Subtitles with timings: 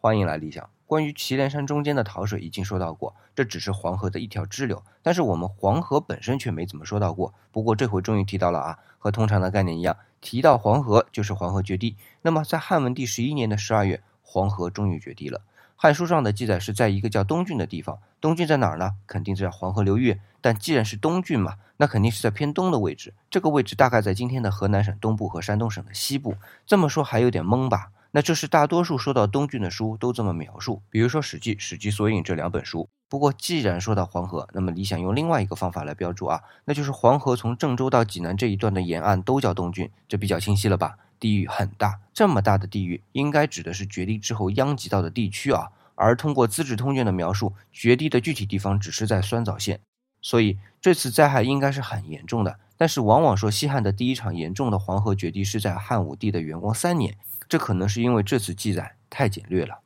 [0.00, 0.70] 欢迎来理想。
[0.86, 7.34] 关于祁连山中间的桃水已经说到过，这只是黄河的一条支流，但是我们黄河本身却没怎么说到过。
[7.50, 11.96] 不过这回终于提到了啊，和通常的概念一样，提到黄河就是黄河决堤。
[12.22, 15.40] 那么在汉文帝十一年的十二月，黄河终于决堤了。
[15.74, 18.94] 汉书上的记载是在一个叫东郡的地方，东郡在哪儿呢？
[19.08, 20.20] 肯定在黄河流域。
[20.40, 23.12] 但既然是东郡嘛，那肯定是在偏东的位置。
[23.28, 26.36] 这个位置大概在今天的河南省东部和山东省的西部。
[26.64, 27.90] 这么说还有点懵吧？
[28.18, 32.88] 那这是大多数说到东郡的书都这么描述，比如说《史记》《史记索引》这两本书。
[33.08, 40.96] 不过既然说到黄河，那么理想用另外一个方法来标注啊，那就是黄河从郑州到济南这一段的沿岸都叫东郡，这比较清晰了吧？
[41.20, 45.68] 地域很大，这么大的地域，应该指的是决堤之后殃及到的地区啊。
[45.94, 49.78] 而通过《资治通鉴》的描述，决堤的具体地方只是在酸枣县，
[50.20, 52.58] 所以这次灾害应该是很严重的。
[52.78, 57.14] 但是往往说西汉的第一场严重的黄河决堤是在汉武帝的元光三年，
[57.48, 59.80] 这可能是因为这次记载太简略了。